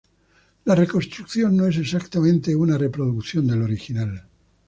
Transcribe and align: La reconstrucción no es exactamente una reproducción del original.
La 0.65 0.73
reconstrucción 0.73 1.55
no 1.55 1.67
es 1.67 1.77
exactamente 1.77 2.55
una 2.55 2.75
reproducción 2.75 3.45
del 3.45 3.61
original. 3.61 4.27